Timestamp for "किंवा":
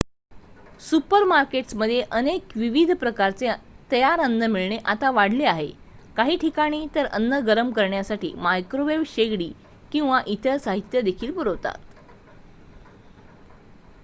9.91-10.21